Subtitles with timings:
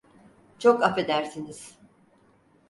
[0.59, 1.77] Çok affedersiniz.